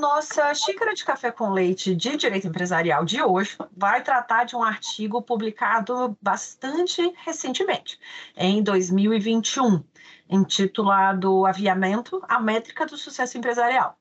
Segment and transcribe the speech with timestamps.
[0.00, 4.62] nossa xícara de café com leite de direito empresarial de hoje vai tratar de um
[4.62, 8.00] artigo publicado bastante recentemente,
[8.34, 9.84] em 2021,
[10.28, 13.98] intitulado Aviamento: A Métrica do Sucesso Empresarial,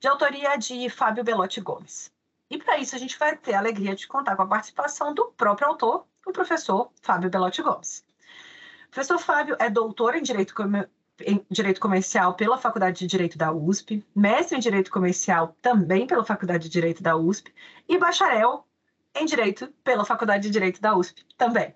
[0.00, 2.10] de autoria de Fábio Belotti Gomes.
[2.50, 5.26] E para isso a gente vai ter a alegria de contar com a participação do
[5.36, 8.02] próprio autor, o professor Fábio Belotti Gomes.
[8.86, 10.54] O professor Fábio é doutor em Direito
[11.20, 16.24] em Direito Comercial pela Faculdade de Direito da USP, mestre em Direito Comercial também pela
[16.24, 17.52] Faculdade de Direito da USP
[17.88, 18.66] e bacharel
[19.14, 21.74] em Direito pela Faculdade de Direito da USP também.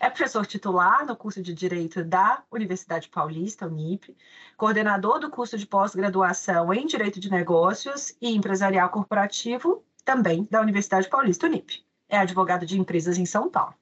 [0.00, 4.16] É professor titular no curso de Direito da Universidade Paulista, Unip,
[4.56, 11.08] coordenador do curso de pós-graduação em Direito de Negócios e Empresarial Corporativo, também da Universidade
[11.08, 11.84] Paulista, Unip.
[12.08, 13.74] É advogado de empresas em São Paulo.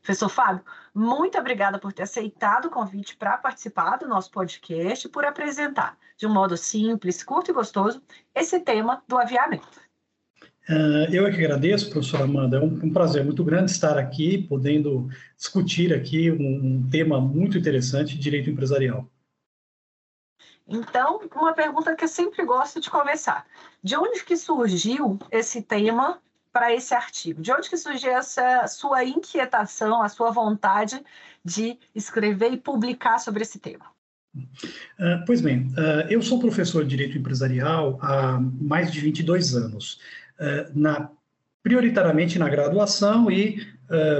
[0.00, 5.24] Professor Fábio, muito obrigada por ter aceitado o convite para participar do nosso podcast, por
[5.24, 8.02] apresentar de um modo simples, curto e gostoso
[8.34, 9.86] esse tema do aviamento.
[10.68, 12.56] Uh, eu é que agradeço, professora Amanda.
[12.56, 18.18] É um, prazer muito grande estar aqui, podendo discutir aqui um, um tema muito interessante,
[18.18, 19.08] direito empresarial.
[20.66, 23.46] Então, uma pergunta que eu sempre gosto de começar.
[23.80, 26.20] De onde que surgiu esse tema
[26.56, 27.42] para esse artigo?
[27.42, 30.98] De onde que surgiu essa sua inquietação, a sua vontade
[31.44, 33.84] de escrever e publicar sobre esse tema?
[34.34, 40.00] Uh, pois bem, uh, eu sou professor de Direito Empresarial há mais de 22 anos,
[40.40, 41.10] uh, na,
[41.62, 43.76] prioritariamente na graduação e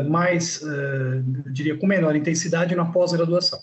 [0.08, 0.62] mais,
[1.50, 3.58] diria, com menor intensidade na pós-graduação.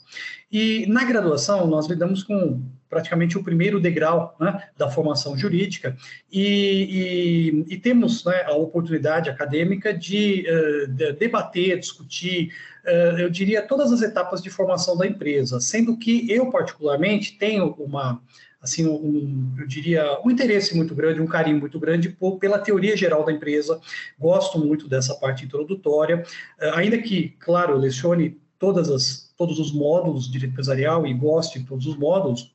[0.52, 2.62] E na graduação nós lidamos com
[2.94, 5.98] praticamente o primeiro degrau né, da formação jurídica,
[6.32, 12.54] e, e, e temos né, a oportunidade acadêmica de, uh, de debater, discutir,
[12.86, 17.74] uh, eu diria, todas as etapas de formação da empresa, sendo que eu, particularmente, tenho
[17.80, 18.22] uma
[18.62, 22.96] assim, um, eu diria, um interesse muito grande, um carinho muito grande por, pela teoria
[22.96, 23.78] geral da empresa,
[24.18, 26.24] gosto muito dessa parte introdutória,
[26.62, 31.14] uh, ainda que, claro, eu lecione todas as, todos os módulos de direito empresarial e
[31.14, 32.53] goste de todos os módulos,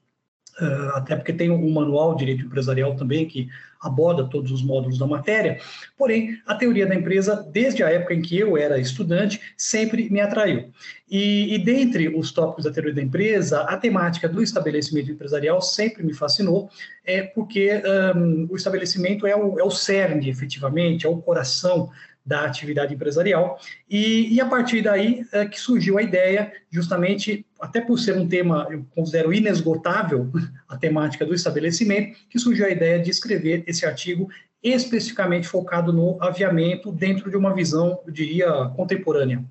[0.94, 3.48] até porque tem um manual de direito empresarial também que
[3.80, 5.60] aborda todos os módulos da matéria.
[5.96, 10.20] Porém, a teoria da empresa, desde a época em que eu era estudante, sempre me
[10.20, 10.70] atraiu.
[11.08, 16.02] E, e dentre os tópicos da teoria da empresa, a temática do estabelecimento empresarial sempre
[16.02, 16.68] me fascinou,
[17.04, 17.80] é porque
[18.16, 21.91] um, o estabelecimento é o, é o cerne, efetivamente, é o coração
[22.28, 23.59] da atividade empresarial.
[23.89, 28.28] E, e a partir daí é que surgiu a ideia, justamente, até por ser um
[28.28, 30.30] tema, eu considero inesgotável,
[30.69, 34.28] a temática do estabelecimento, que surgiu a ideia de escrever esse artigo
[34.63, 39.42] especificamente focado no aviamento dentro de uma visão, eu diria, contemporânea.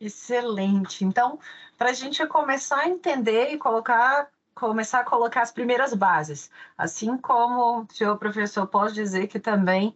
[0.00, 1.04] Excelente.
[1.04, 1.38] Então,
[1.76, 6.48] para a gente começar a entender e colocar começar a colocar as primeiras bases.
[6.78, 9.92] Assim como o senhor professor pode dizer que também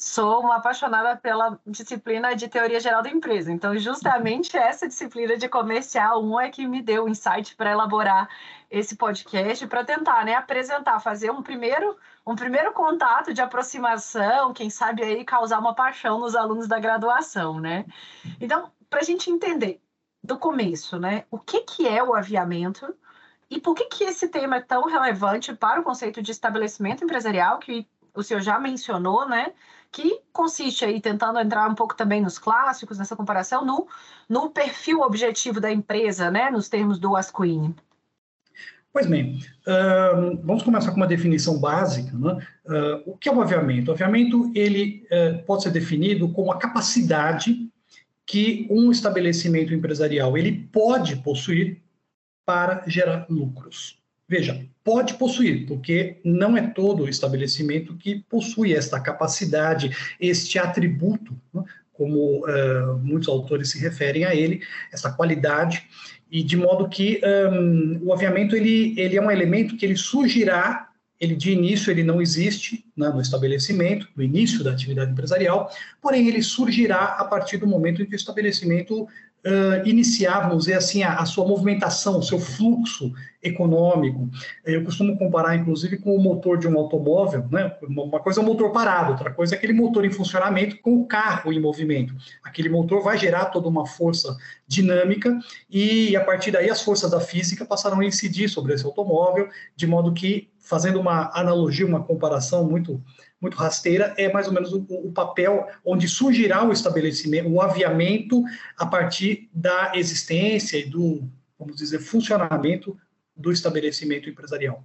[0.00, 3.52] sou uma apaixonada pela disciplina de teoria geral da empresa.
[3.52, 8.26] Então, justamente essa disciplina de comercial 1 é que me deu o insight para elaborar
[8.70, 14.70] esse podcast, para tentar né, apresentar, fazer um primeiro, um primeiro contato de aproximação, quem
[14.70, 17.84] sabe aí causar uma paixão nos alunos da graduação, né?
[18.40, 19.82] Então, para a gente entender
[20.24, 22.94] do começo, né, o que, que é o aviamento
[23.50, 27.58] e por que, que esse tema é tão relevante para o conceito de estabelecimento empresarial,
[27.58, 29.52] que o senhor já mencionou, né?
[29.92, 33.88] Que consiste aí, tentando entrar um pouco também nos clássicos, nessa comparação, no,
[34.28, 36.50] no perfil objetivo da empresa, né?
[36.50, 37.74] Nos termos do Asquini.
[38.92, 42.10] Pois bem, uh, vamos começar com uma definição básica.
[42.16, 42.46] Né?
[42.66, 43.90] Uh, o que é o aviamento?
[43.90, 47.70] O aviamento ele, uh, pode ser definido como a capacidade
[48.26, 51.80] que um estabelecimento empresarial ele pode possuir
[52.44, 53.99] para gerar lucros.
[54.30, 59.90] Veja, pode possuir, porque não é todo estabelecimento que possui esta capacidade,
[60.20, 61.64] este atributo, né?
[61.92, 64.62] como uh, muitos autores se referem a ele,
[64.92, 65.82] essa qualidade,
[66.30, 67.20] e de modo que
[67.52, 72.04] um, o aviamento ele, ele é um elemento que ele surgirá, ele de início ele
[72.04, 75.68] não existe né, no estabelecimento, no início da atividade empresarial,
[76.00, 79.08] porém ele surgirá a partir do momento em que o estabelecimento
[79.46, 84.28] uh, iniciar, vamos dizer assim, a, a, sua movimentação, o seu fluxo econômico.
[84.64, 87.74] Eu costumo comparar, inclusive, com o motor de um automóvel, né?
[87.82, 91.06] Uma coisa é o motor parado, outra coisa é aquele motor em funcionamento com o
[91.06, 92.14] carro em movimento.
[92.42, 95.38] Aquele motor vai gerar toda uma força dinâmica
[95.70, 99.86] e, a partir daí, as forças da física passarão a incidir sobre esse automóvel, de
[99.86, 103.02] modo que, fazendo uma analogia, uma comparação muito
[103.40, 108.42] muito rasteira, é mais ou menos o, o, papel onde surgirá o estabelecimento, o aviamento
[108.76, 111.26] a partir da existência e do,
[111.58, 112.98] vamos dizer, funcionamento
[113.34, 114.84] do estabelecimento empresarial.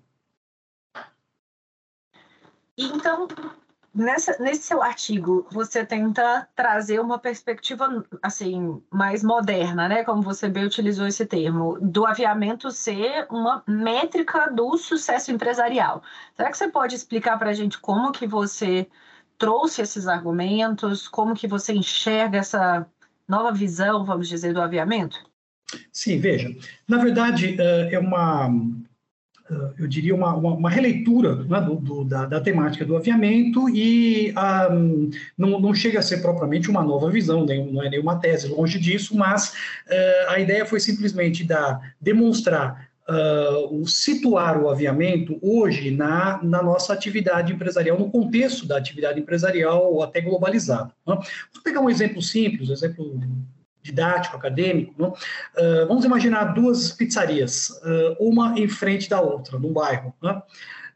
[2.77, 3.27] Então,
[3.95, 10.03] Nessa, nesse seu artigo, você tenta trazer uma perspectiva assim mais moderna, né?
[10.03, 16.03] Como você bem utilizou esse termo, do aviamento ser uma métrica do sucesso empresarial.
[16.35, 18.85] Será que você pode explicar para a gente como que você
[19.37, 22.85] trouxe esses argumentos, como que você enxerga essa
[23.25, 25.23] nova visão, vamos dizer, do aviamento?
[25.93, 26.49] Sim, veja.
[26.85, 28.49] Na verdade, eh, é uma
[29.77, 34.31] eu diria, uma, uma, uma releitura né, do, do, da, da, temática do aviamento e
[34.31, 34.69] um, ah,
[35.37, 38.79] não, não, chega a ser propriamente uma nova visão, nem, não é nenhuma tese, longe
[38.79, 46.41] disso, mas uh, a ideia foi simplesmente da, demonstrar Uh, situar o aviamento hoje na,
[46.41, 50.91] na nossa atividade empresarial, no contexto da atividade empresarial até globalizada.
[51.05, 51.15] Né?
[51.53, 53.21] Vou pegar um exemplo simples, um exemplo
[53.85, 54.93] didático, acadêmico.
[55.03, 60.13] Uh, vamos imaginar duas pizzarias, uh, uma em frente da outra, num bairro.
[60.21, 60.41] Né?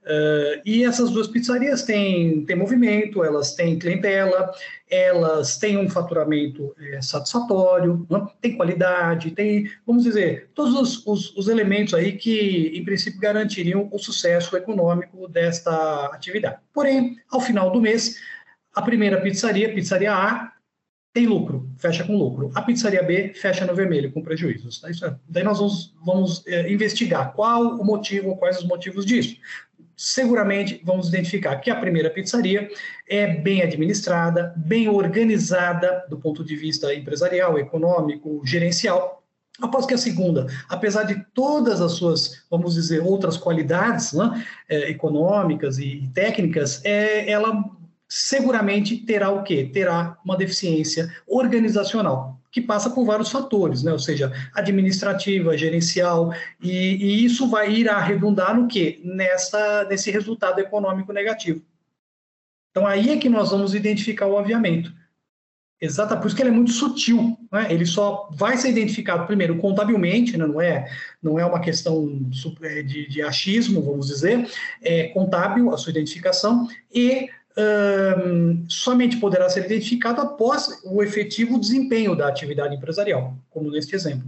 [0.02, 4.52] Uh, e essas duas pizzarias têm, têm movimento, elas têm clientela,
[4.90, 8.26] elas têm um faturamento é, satisfatório, né?
[8.42, 13.88] tem qualidade, tem, vamos dizer, todos os, os, os, elementos aí que, em princípio, garantiriam
[13.92, 16.58] o sucesso econômico desta atividade.
[16.74, 18.16] Porém, ao final do mês,
[18.74, 20.52] a primeira pizzaria, pizzaria A,
[21.14, 22.52] tem lucro, fecha com lucro.
[22.54, 24.82] A pizzaria B fecha no vermelho, com prejuízos.
[24.84, 29.36] É, daí nós vamos, vamos é, investigar qual o motivo, quais os motivos disso.
[29.98, 32.70] Seguramente vamos identificar que a primeira pizzaria
[33.08, 39.20] é bem administrada, bem organizada do ponto de vista empresarial, econômico, gerencial,
[39.62, 44.90] Após que a segunda, apesar de todas as suas, vamos dizer, outras qualidades né, é,
[44.90, 47.70] econômicas e técnicas, é, ela
[48.10, 49.70] seguramente terá o quê?
[49.72, 53.92] Terá uma deficiência organizacional, que passa por vários fatores, né?
[53.92, 59.00] ou seja, administrativa, gerencial, e, e isso vai ir a redundar no quê?
[59.04, 61.62] Nessa, nesse resultado econômico negativo.
[62.72, 64.92] Então, aí é que nós vamos identificar o aviamento.
[65.82, 67.72] Exato, por isso que ele é muito sutil, né?
[67.72, 70.46] ele só vai ser identificado primeiro contabilmente, né?
[70.46, 70.92] não, é,
[71.24, 72.06] não é uma questão
[72.86, 74.50] de, de achismo, vamos dizer,
[74.82, 77.30] é contábil a sua identificação, e
[78.68, 84.28] somente poderá ser identificado após o efetivo desempenho da atividade empresarial, como neste exemplo.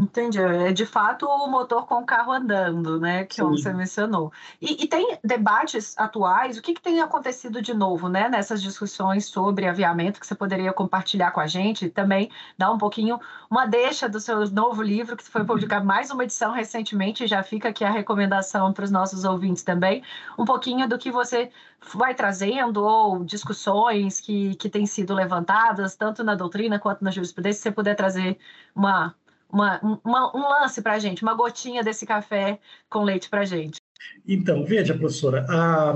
[0.00, 0.40] Entendi.
[0.40, 3.24] É de fato o motor com o carro andando, né?
[3.24, 3.42] Que Sim.
[3.42, 4.32] você mencionou.
[4.60, 8.28] E, e, tem debates atuais, o que, que, tem acontecido de novo, né?
[8.28, 13.20] Nessas discussões sobre aviamento que você poderia compartilhar com a gente, também dar um pouquinho,
[13.48, 15.46] uma deixa do seu novo livro, que foi uhum.
[15.46, 20.02] publicado mais uma edição recentemente, já fica aqui a recomendação para os nossos ouvintes também,
[20.36, 21.50] um pouquinho do que você
[21.94, 27.58] vai trazendo, ou discussões que, que têm sido levantadas, tanto na doutrina quanto na jurisprudência,
[27.58, 28.38] se você puder trazer
[28.74, 29.14] uma
[29.50, 32.58] uma, uma, um lance para a gente, uma gotinha desse café
[32.88, 33.80] com leite para a gente.
[34.26, 35.94] Então, veja, professora, a,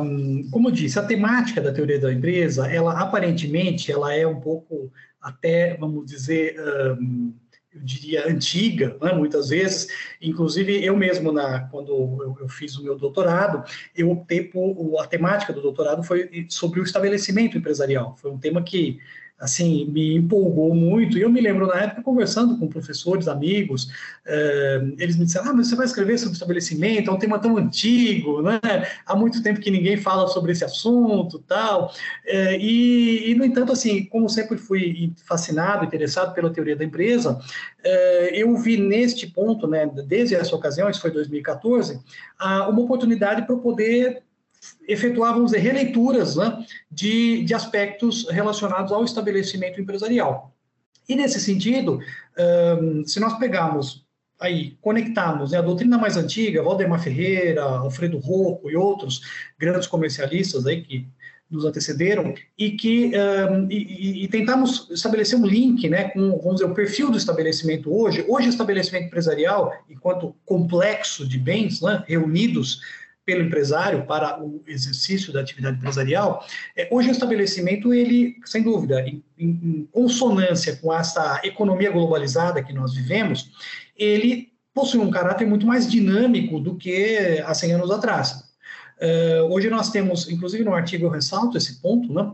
[0.50, 4.92] como eu disse, a temática da teoria da empresa, ela aparentemente, ela é um pouco
[5.20, 6.56] até, vamos dizer,
[7.00, 7.34] um,
[7.74, 9.88] eu diria, antiga, né, muitas vezes.
[10.20, 13.64] Inclusive, eu mesmo, na, quando eu, eu, fiz o meu doutorado,
[13.94, 18.16] eu optei por, a temática do doutorado foi sobre o estabelecimento empresarial.
[18.16, 18.98] Foi um tema que
[19.38, 21.16] assim, me empolgou muito.
[21.16, 23.88] E eu me lembro, na época, conversando com professores, amigos,
[24.26, 27.56] eh, eles me disseram, ah, mas você vai escrever sobre estabelecimento, é um tema tão
[27.56, 28.58] antigo, né?
[29.06, 31.92] Há muito tempo que ninguém fala sobre esse assunto, tal.
[32.26, 37.38] Eh, e, e, no entanto, assim, como sempre fui fascinado, interessado pela teoria da empresa,
[37.84, 42.00] eh, eu vi neste ponto, né, desde essa ocasião, isso foi 2014,
[42.40, 44.22] uma oportunidade para poder
[44.86, 50.54] efetuar, vamos dizer, releituras né, de, de aspectos relacionados ao estabelecimento empresarial.
[51.08, 52.00] E nesse sentido,
[52.80, 54.06] um, se nós pegarmos
[54.38, 59.22] aí, conectarmos né, a doutrina mais antiga, Valdemar Ferreira, Alfredo Rocco e outros
[59.58, 61.08] grandes comercialistas aí que
[61.50, 63.10] nos antecederam e que
[63.50, 67.90] um, e, e, tentamos estabelecer um link, né, com vamos dizer o perfil do estabelecimento
[67.90, 68.22] hoje.
[68.28, 72.80] Hoje o estabelecimento empresarial, enquanto complexo de bens, né, reunidos
[73.28, 76.42] pelo empresário para o exercício da atividade empresarial,
[76.74, 82.72] é, hoje o estabelecimento, ele, sem dúvida, em, em, consonância com essa economia globalizada que
[82.72, 83.50] nós vivemos,
[83.94, 88.44] ele possui um caráter muito mais dinâmico do que há 100 anos atrás.
[88.98, 92.32] Uh, hoje nós temos, inclusive no artigo eu ressalto esse ponto, né?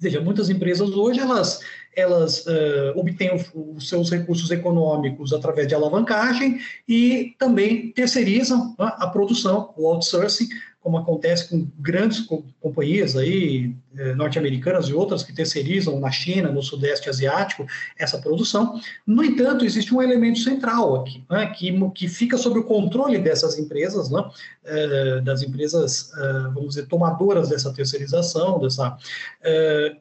[0.00, 1.60] Veja, muitas empresas hoje elas,
[1.96, 6.58] elas uh, obtêm os seus recursos econômicos através de alavancagem
[6.88, 10.48] e também terceirizam né, a produção, o outsourcing,
[10.84, 12.28] como acontece com grandes
[12.60, 17.66] companhias aí, eh, norte-americanas e outras que terceirizam na China, no Sudeste Asiático,
[17.98, 18.78] essa produção.
[19.06, 23.58] No entanto, existe um elemento central aqui, né, que, que fica sob o controle dessas
[23.58, 24.22] empresas, né,
[24.62, 28.98] eh, das empresas, eh, vamos dizer, tomadoras dessa terceirização, dessa,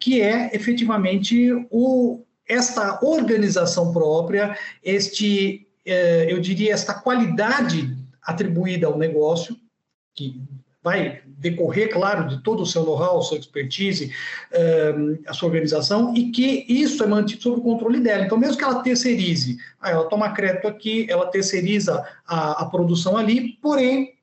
[0.02, 5.66] que é efetivamente o, esta organização própria, este,
[6.28, 9.56] eu diria, esta qualidade atribuída ao negócio,
[10.16, 10.42] que
[10.84, 14.12] vai decorrer, claro, de todo o seu know-how, sua expertise,
[14.52, 18.26] uh, a sua organização, e que isso é mantido sob o controle dela.
[18.26, 23.16] Então, mesmo que ela terceirize, ah, ela toma crédito aqui, ela terceiriza a, a produção
[23.16, 24.14] ali, porém,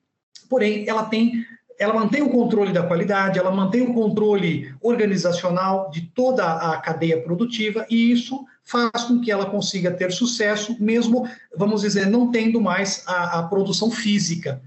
[0.49, 1.47] porém, ela tem
[1.79, 7.23] ela mantém o controle da qualidade, ela mantém o controle organizacional de toda a cadeia
[7.23, 11.27] produtiva e isso faz com que ela consiga ter sucesso, mesmo,
[11.57, 14.61] vamos dizer, não tendo mais a, a produção física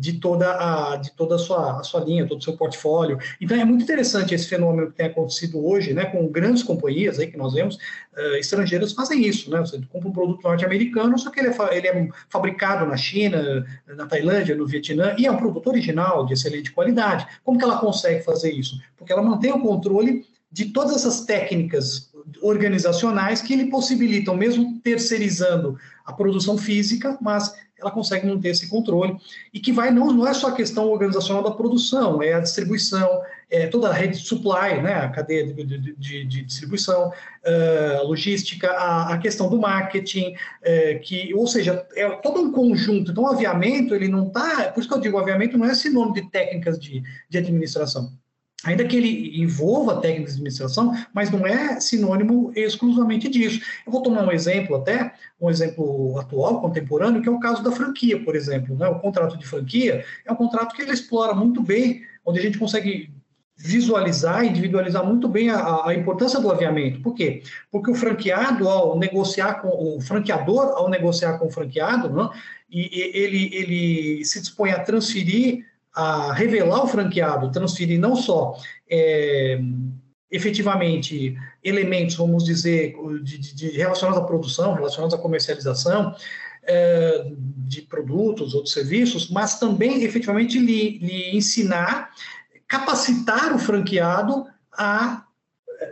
[0.00, 3.18] de toda a de toda a sua, a sua linha, todo o seu portfólio.
[3.38, 7.26] Então é muito interessante esse fenômeno que tem acontecido hoje, né, com grandes companhias aí
[7.26, 9.60] que nós vemos, uh, estrangeiras fazem isso, né?
[9.60, 14.06] Você compra um produto norte-americano, só que ele é, ele é fabricado na China, na
[14.06, 17.26] Tailândia, no Vietnã, e é um produto original, de excelente qualidade.
[17.44, 18.80] Como que ela consegue fazer isso?
[18.96, 22.10] Porque ela mantém o controle de todas essas técnicas
[22.42, 29.16] organizacionais que lhe possibilitam, mesmo terceirizando a produção física, mas ela consegue manter esse controle
[29.52, 33.22] e que vai não, não é só a questão organizacional da produção, é a distribuição,
[33.50, 38.02] é toda a rede de supply, né, a cadeia de, de, de, distribuição, uh, a
[38.02, 43.10] logística, a, a, questão do marketing, uh, que, ou seja, é todo um conjunto.
[43.10, 45.74] Então, o aviamento, ele não está, por isso que eu digo, o aviamento não é
[45.74, 48.12] sinônimo de técnicas de, de administração
[48.64, 53.60] ainda que ele envolva técnicas de administração, mas não é sinônimo exclusivamente disso.
[53.86, 57.72] Eu vou tomar um exemplo até, um exemplo atual, contemporâneo, que é o caso da
[57.72, 58.76] franquia, por exemplo.
[58.76, 58.86] Né?
[58.88, 62.58] O contrato de franquia é um contrato que ele explora muito bem, onde a gente
[62.58, 63.10] consegue
[63.62, 67.02] visualizar, individualizar muito bem a, a, importância do aviamento.
[67.02, 67.42] Por quê?
[67.70, 72.30] Porque o franqueado, ao negociar com o franqueador, ao negociar com o franqueado, né,
[72.70, 75.66] e, ele, ele se dispõe a transferir
[76.00, 78.56] a revelar o franqueado, transferir não só
[78.88, 79.60] é,
[80.30, 86.14] efetivamente elementos, vamos dizer, de, de, relacionados à produção, relacionados à comercialização
[86.62, 87.26] é,
[87.68, 92.10] de produtos ou de serviços, mas também efetivamente lhe, lhe ensinar,
[92.66, 95.26] capacitar o franqueado a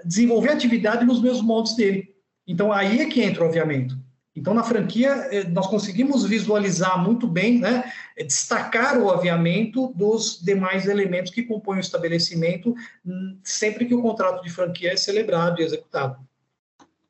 [0.07, 2.15] desenvolver atividade nos mesmos moldes dele.
[2.47, 3.95] Então, aí é que entra o aviamento.
[4.39, 10.87] Então, na franquia, eh, nós conseguimos visualizar muito bem, né, destacar o aviamento dos demais
[10.87, 15.65] elementos que compõem o estabelecimento, hum, sempre que o contrato de franquia é celebrado e
[15.65, 16.28] executado.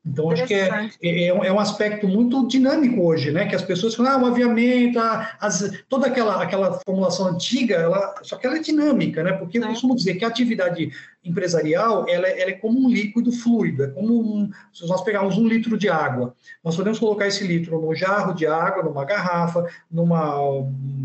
[0.05, 3.45] Então, acho que é, é, é, um aspecto muito dinâmico hoje, né?
[3.47, 8.15] Que as pessoas falam, ah, o aviamento, ah, as, toda aquela, aquela formulação antiga, ela,
[8.23, 9.33] só que ela é dinâmica, né?
[9.33, 9.67] Porque eu é.
[9.67, 10.89] costumo dizer que a atividade
[11.23, 15.37] empresarial, ela, é, ela é como um líquido fluido, é como um, se nós pegarmos
[15.37, 19.65] um litro de água, nós podemos colocar esse litro num jarro de água, numa garrafa,
[19.91, 20.39] numa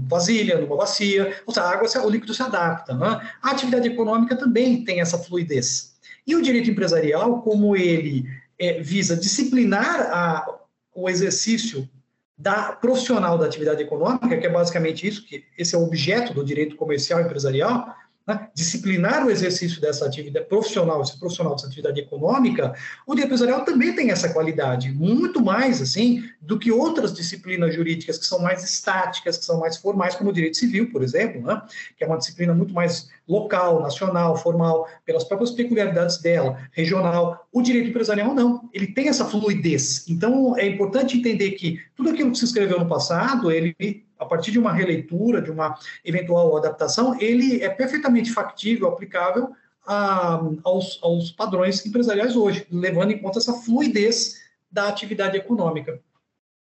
[0.07, 3.21] vasilha, numa bacia, ou seja, a água, o líquido se adapta, né?
[3.43, 5.95] A atividade econômica também tem essa fluidez.
[6.27, 8.25] E o direito empresarial, como ele
[8.59, 10.59] é, visa disciplinar a,
[10.95, 11.89] o exercício
[12.37, 16.45] da profissional da atividade econômica, que é basicamente isso, que esse é o objeto do
[16.45, 17.95] direito comercial empresarial,
[18.27, 22.75] né, disciplinar o exercício dessa atividade profissional, esse profissional dessa atividade econômica,
[23.07, 28.19] o direito empresarial também tem essa qualidade, muito mais assim do que outras disciplinas jurídicas
[28.19, 31.61] que são mais estáticas, que são mais formais, como o direito civil, por exemplo, né,
[31.97, 37.47] que é uma disciplina muito mais local, nacional, formal, pelas próprias peculiaridades dela, regional.
[37.53, 40.07] O direito empresarial não, ele tem essa fluidez.
[40.09, 44.51] Então é importante entender que tudo aquilo que se escreveu no passado, ele a partir
[44.51, 49.55] de uma releitura, de uma eventual adaptação, ele é perfeitamente factível, aplicável
[49.87, 56.01] a, aos, aos padrões empresariais hoje, levando em conta essa fluidez da atividade econômica.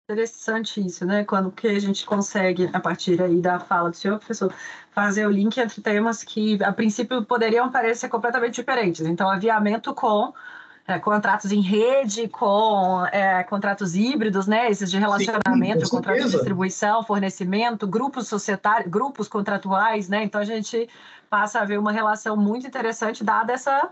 [0.07, 1.25] Interessante isso, né?
[1.25, 4.53] Quando que a gente consegue, a partir aí da fala do senhor, professor,
[4.91, 9.07] fazer o link entre temas que, a princípio, poderiam parecer completamente diferentes.
[9.07, 10.35] Então, aviamento com
[10.87, 14.71] é, contratos em rede, com é, contratos híbridos, né?
[14.71, 20.23] Esses de relacionamento, Sim, contrato de distribuição, fornecimento, grupos societários, grupos contratuais, né?
[20.23, 20.89] Então a gente
[21.31, 23.91] passa a ver uma relação muito interessante dada essa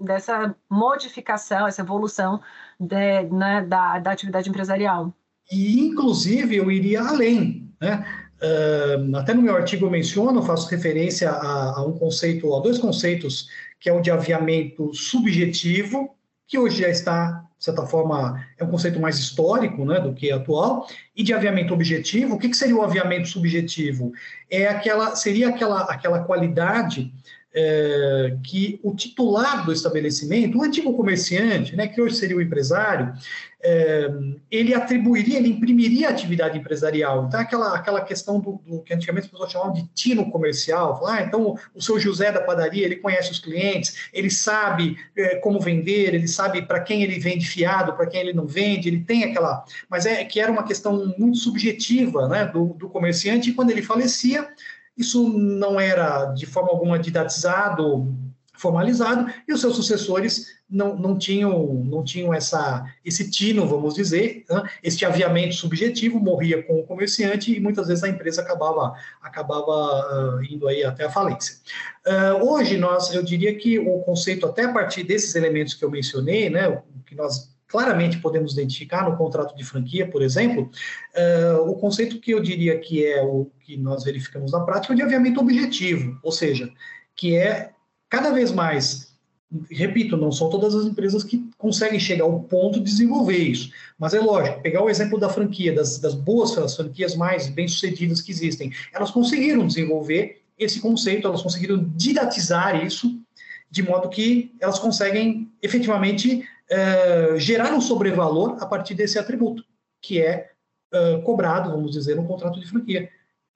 [0.00, 2.40] dessa modificação, essa evolução
[2.80, 5.14] de, né, da, da atividade empresarial.
[5.50, 8.21] E, inclusive, eu iria além, né?
[8.42, 12.76] Uh, até no meu artigo eu menciono, faço referência a, a, um conceito, a dois
[12.76, 18.62] conceitos que é o de aviamento subjetivo, que hoje já está, de certa forma, é
[18.62, 22.34] um conceito mais histórico né, do que atual, e de aviamento objetivo.
[22.34, 24.12] O que, que seria o aviamento subjetivo?
[24.48, 27.12] É aquela, seria aquela, aquela qualidade
[27.54, 33.12] é, que o titular do estabelecimento, o antigo comerciante, né, que hoje seria o empresário,
[33.64, 34.10] é,
[34.50, 37.26] ele atribuiria, ele imprimiria atividade empresarial.
[37.26, 40.98] Então, aquela, aquela questão do, do que antigamente as pessoas chamavam de tino comercial.
[40.98, 45.36] Falar, ah, então, o seu José da padaria, ele conhece os clientes, ele sabe é,
[45.36, 49.04] como vender, ele sabe para quem ele vende fiado, para quem ele não vende, ele
[49.04, 49.64] tem aquela...
[49.88, 53.82] Mas é que era uma questão muito subjetiva né, do, do comerciante, e quando ele
[53.82, 54.48] falecia,
[54.96, 58.14] isso não era de forma alguma didatizado,
[58.62, 64.44] formalizado, e os seus sucessores não, não tinham, não tinham essa, esse tino, vamos dizer,
[64.48, 64.62] né?
[64.82, 70.44] este aviamento subjetivo, morria com o comerciante e muitas vezes a empresa acabava, acabava uh,
[70.44, 71.56] indo aí até a falência.
[72.06, 75.90] Uh, hoje, nós, eu diria que o conceito, até a partir desses elementos que eu
[75.90, 80.70] mencionei, né, que nós claramente podemos identificar no contrato de franquia, por exemplo,
[81.16, 84.94] uh, o conceito que eu diria que é o que nós verificamos na prática é
[84.94, 86.70] o de aviamento objetivo, ou seja,
[87.16, 87.70] que é
[88.10, 89.16] cada vez mais,
[89.70, 94.12] repito, não são todas as empresas que conseguem chegar ao ponto de desenvolver isso, mas
[94.12, 98.30] é lógico, pegar o exemplo da franquia, das, das boas das franquias mais bem-sucedidas que
[98.30, 103.18] existem, elas conseguiram desenvolver esse conceito, elas conseguiram didatizar isso,
[103.70, 109.62] de modo que elas conseguem efetivamente é, gerar um sobrevalor a partir desse atributo,
[110.00, 110.50] que é,
[110.90, 113.10] é cobrado, vamos dizer, no contrato de franquia.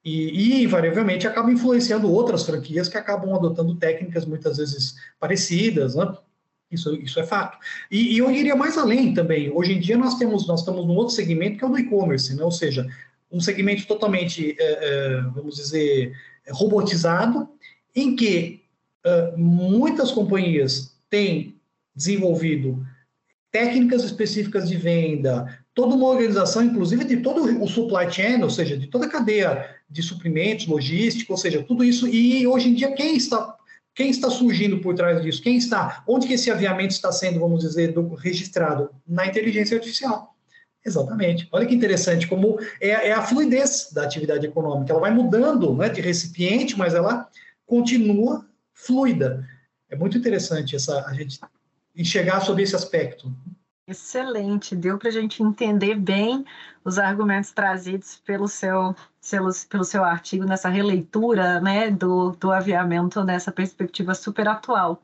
[0.05, 6.15] E, e, invariavelmente, acaba influenciando outras franquias que acabam adotando técnicas muitas vezes parecidas, né?
[6.71, 7.59] Isso, isso é fato.
[7.91, 9.51] E, e, eu iria mais além também.
[9.51, 12.35] Hoje em dia, nós temos nós estamos num outro segmento que é o do e-commerce,
[12.35, 12.45] né?
[12.45, 12.87] ou seja,
[13.33, 16.13] um segmento totalmente, é, vamos dizer,
[16.51, 17.49] robotizado,
[17.95, 18.63] em que
[19.37, 21.57] muitas companhias têm
[21.95, 22.85] desenvolvido
[23.57, 28.77] técnicas específicas de venda, toda uma organização, inclusive de todo o supply chain, ou seja,
[28.77, 32.07] de toda a cadeia de suprimentos, logística, ou seja, tudo isso.
[32.07, 33.57] E hoje em dia, quem está
[33.95, 35.43] quem está surgindo por trás disso?
[35.43, 36.05] Quem está?
[36.07, 38.91] Onde que esse aviamento está sendo, vamos dizer, do, registrado?
[39.09, 40.37] Na inteligência artificial.
[40.85, 41.49] Exatamente.
[41.51, 44.93] Olha que interessante como é, é, a fluidez da atividade econômica.
[44.93, 47.27] Ela vai mudando né, de recipiente, mas ela
[47.65, 49.49] continua fluida.
[49.89, 51.41] É muito interessante essa, a gente
[51.97, 53.33] enxergar sobre esse aspecto.
[53.89, 56.45] Excelente, deu para a gente entender bem
[56.85, 58.97] os argumentos trazidos pelo seu,
[59.31, 65.01] pelo, pelo seu artigo nessa releitura né, do, do aviamento nessa perspectiva super atual.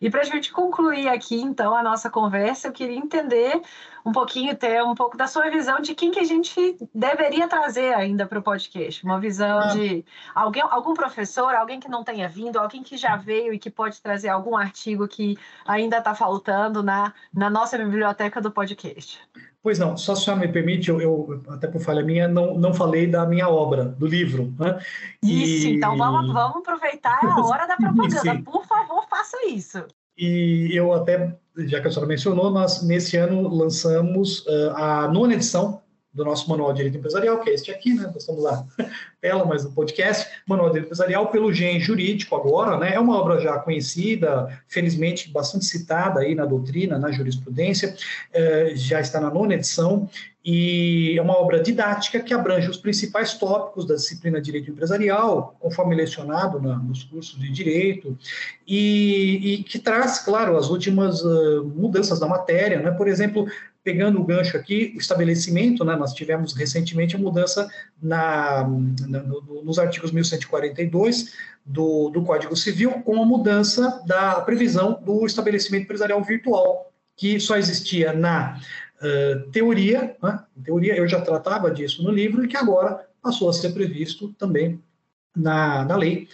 [0.00, 3.60] E para a gente concluir aqui, então, a nossa conversa, eu queria entender
[4.04, 7.92] um pouquinho, ter um pouco da sua visão de quem que a gente deveria trazer
[7.94, 9.04] ainda para o podcast.
[9.04, 9.66] Uma visão ah.
[9.66, 13.70] de alguém, algum professor, alguém que não tenha vindo, alguém que já veio e que
[13.70, 19.20] pode trazer algum artigo que ainda está faltando na, na nossa biblioteca do podcast.
[19.68, 22.54] Pois não, só se a senhora me permite, eu, eu, até por falha minha, não,
[22.54, 24.50] não falei da minha obra, do livro.
[24.58, 24.78] Né?
[25.22, 25.76] Isso, e...
[25.76, 28.42] então vamos, vamos aproveitar a hora da propaganda.
[28.42, 29.84] Por favor, faça isso.
[30.16, 35.34] E eu até, já que a senhora mencionou, nós nesse ano lançamos uh, a nona
[35.34, 35.82] edição
[36.14, 38.04] do nosso Manual de Direito Empresarial, que é este aqui, né?
[38.04, 38.64] Nós estamos lá
[39.20, 42.94] tela, mas no podcast, Manual de Empresarial pelo Gen Jurídico agora, né?
[42.94, 47.94] É uma obra já conhecida, felizmente bastante citada aí na doutrina, na jurisprudência,
[48.32, 50.08] eh, já está na nona edição,
[50.50, 55.94] e é uma obra didática que abrange os principais tópicos da disciplina Direito Empresarial, conforme
[55.94, 58.16] lecionado na, nos cursos de Direito,
[58.66, 62.90] e, e, que traz, claro, as últimas uh, mudanças da matéria, né?
[62.92, 63.46] por exemplo,
[63.84, 67.70] pegando o gancho aqui, o estabelecimento, né, nós tivemos recentemente a mudança
[68.02, 68.68] na,
[69.08, 76.22] nos artigos 1142 do, do Código Civil, com a mudança da previsão do estabelecimento empresarial
[76.22, 78.60] virtual, que só existia na
[79.02, 83.52] uh, teoria, né, teoria, eu já tratava disso no livro, e que agora passou a
[83.52, 84.82] ser previsto também
[85.36, 86.28] na, na lei.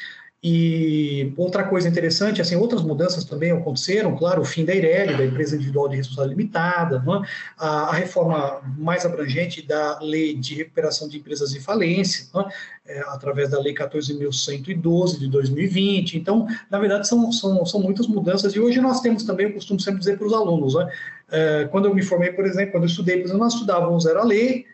[0.47, 5.25] E outra coisa interessante, assim, outras mudanças também aconteceram, claro, o fim da IREL, da
[5.25, 7.27] empresa individual de responsabilidade limitada, né?
[7.57, 12.45] a, a, reforma mais abrangente da lei de recuperação de empresas em falência, né?
[12.85, 16.19] é, através da lei 14.112 de 2020.
[16.19, 18.55] Então, na verdade, são, são, são muitas mudanças.
[18.55, 20.93] E hoje nós temos também, eu costumo sempre dizer para os alunos, né?
[21.33, 24.21] é, quando eu me formei, por exemplo, quando eu estudei, por exemplo, nós estudávamos era
[24.21, 24.67] a lei,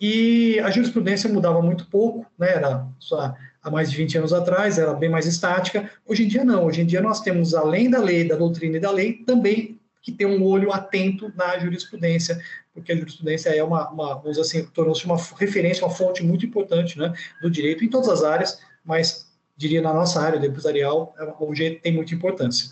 [0.00, 2.54] e a jurisprudência mudava muito pouco, né?
[2.54, 5.90] Era só há mais de 20 anos atrás, era bem mais estática.
[6.06, 6.66] Hoje em dia, não.
[6.66, 10.10] Hoje em dia, nós temos, além da lei, da doutrina e da lei, também que
[10.10, 12.42] ter um olho atento na jurisprudência,
[12.74, 16.98] porque a jurisprudência é uma, uma vamos assim, tornou-se uma referência, uma fonte muito importante
[16.98, 21.34] né, do direito em todas as áreas, mas diria na nossa área do empresarial, é
[21.38, 22.70] hoje tem muita importância.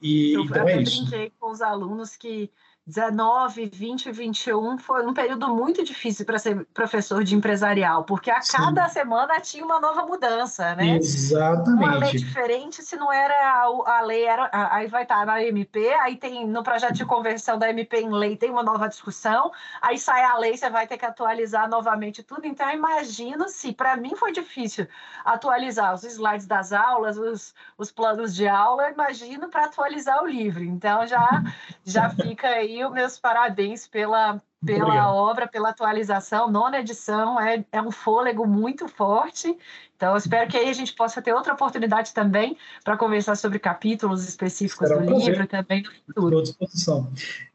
[0.00, 1.02] E, eu, então é isso.
[1.02, 2.50] Eu brinquei com os alunos que
[2.84, 8.28] 19, 20 e 21 foi um período muito difícil para ser professor de empresarial, porque
[8.28, 8.56] a Sim.
[8.56, 10.96] cada semana tinha uma nova mudança, né?
[10.96, 11.84] Exatamente.
[11.84, 15.92] Uma lei diferente, se não era a, a lei, era, aí vai estar na MP,
[15.94, 19.96] aí tem no projeto de conversão da MP em lei, tem uma nova discussão, aí
[19.96, 22.46] sai a lei, você vai ter que atualizar novamente tudo.
[22.46, 24.88] Então, imagino se, para mim foi difícil
[25.24, 30.64] atualizar os slides das aulas, os, os planos de aula, imagino para atualizar o livro.
[30.64, 31.44] Então, já,
[31.84, 36.50] já fica aí os meus parabéns pela, pela obra, pela atualização.
[36.50, 39.56] Nona edição é, é um fôlego muito forte.
[39.96, 44.26] Então, espero que aí a gente possa ter outra oportunidade também para conversar sobre capítulos
[44.26, 46.38] específicos Será do livro também no futuro.
[46.38, 47.12] À disposição.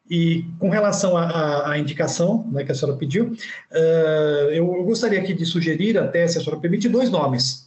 [0.10, 3.34] E com relação à, à indicação né, que a senhora pediu,
[3.72, 7.67] uh, eu gostaria aqui de sugerir, até se a senhora permite, dois nomes.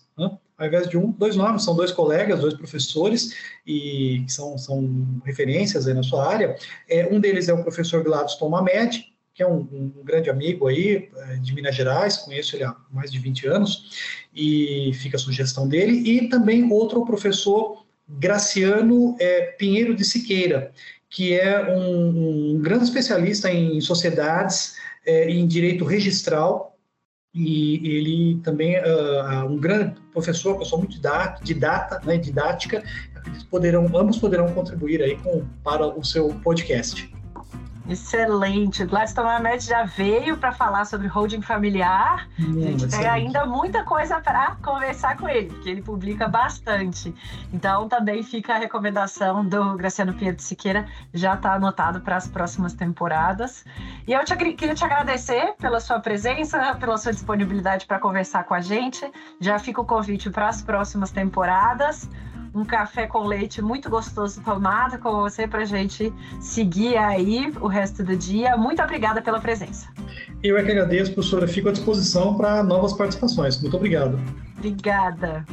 [0.61, 3.35] Ao invés de um, dois nomes, são dois colegas, dois professores,
[3.67, 6.55] e que são, são referências aí na sua área.
[6.87, 11.09] É, um deles é o professor Gladstone Mamed, que é um, um, grande amigo aí
[11.17, 15.67] é, de Minas Gerais, conheço ele há mais de 20 anos, e fica a sugestão
[15.67, 20.73] dele, e também outro professor Graciano é, Pinheiro de Siqueira,
[21.09, 24.75] que é um, um grande especialista em sociedades,
[25.07, 26.70] é, em direito registral,
[27.35, 31.01] e ele também é uh, um grande professor, pessoa muito
[31.43, 32.83] didata, né, didática,
[33.51, 37.13] poderão, ambos poderão contribuir aí com, para o seu podcast.
[37.89, 38.85] Excelente.
[38.85, 42.29] Gladstone Ahmed já veio para falar sobre holding familiar.
[42.39, 47.15] Hum, a gente tem ainda muita coisa para conversar com ele, porque ele publica bastante.
[47.53, 52.75] Então, também fica a recomendação do Graciano Pinheiro Siqueira, já está anotado para as próximas
[52.75, 53.65] temporadas.
[54.07, 58.55] E eu te, queria te agradecer pela sua presença, pela sua disponibilidade para conversar com
[58.55, 59.11] a gente.
[59.41, 62.09] Já fica o convite para as próximas temporadas
[62.55, 67.67] um café com leite muito gostoso tomado com você para a gente seguir aí o
[67.67, 68.57] resto do dia.
[68.57, 69.89] Muito obrigada pela presença.
[70.43, 71.47] Eu é que agradeço, professora.
[71.47, 73.61] Fico à disposição para novas participações.
[73.61, 74.19] Muito obrigado.
[74.59, 75.45] Obrigada.